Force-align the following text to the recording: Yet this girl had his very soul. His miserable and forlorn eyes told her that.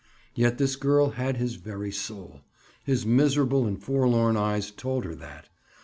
Yet 0.33 0.57
this 0.57 0.75
girl 0.75 1.11
had 1.11 1.37
his 1.37 1.57
very 1.57 1.91
soul. 1.91 2.41
His 2.83 3.05
miserable 3.05 3.67
and 3.67 3.79
forlorn 3.79 4.35
eyes 4.35 4.71
told 4.71 5.05
her 5.05 5.13
that. 5.13 5.47